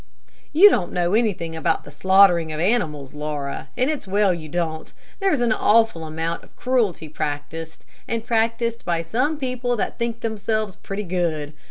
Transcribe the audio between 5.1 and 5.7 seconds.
There's an